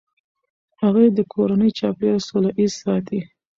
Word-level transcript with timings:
هغې 0.81 1.05
د 1.17 1.19
کورني 1.33 1.69
چاپیریال 1.77 2.21
سوله 2.27 2.49
ایز 2.59 2.71
ساتي. 2.83 3.19